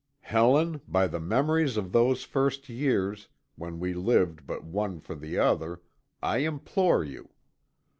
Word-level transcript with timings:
Helen, 0.21 0.81
by 0.87 1.05
the 1.05 1.19
memories 1.19 1.77
of 1.77 1.91
those 1.91 2.23
first 2.23 2.69
years, 2.69 3.27
when 3.55 3.79
we 3.79 3.93
lived 3.93 4.47
but 4.47 4.63
one 4.63 4.99
for 4.99 5.13
the 5.13 5.37
other, 5.37 5.83
I 6.23 6.37
implore 6.39 7.03
you. 7.03 7.29